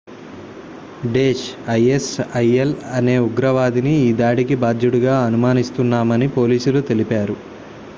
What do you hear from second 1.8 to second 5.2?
isil అనే ఉగ్రవాదిని ఈ దాడికి బాధ్యుడిగా